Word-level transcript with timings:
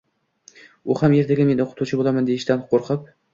U 0.93 0.97
ham 1.01 1.15
ertaga 1.17 1.45
men 1.51 1.61
o‘qituvchi 1.67 2.01
bo‘laman 2.01 2.31
deyishidan 2.31 2.65
qo‘rqib 2.73 3.07